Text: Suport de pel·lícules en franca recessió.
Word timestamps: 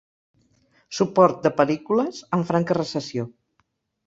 Suport 0.99 1.43
de 1.45 1.51
pel·lícules 1.59 2.23
en 2.39 2.47
franca 2.49 2.79
recessió. 2.79 3.29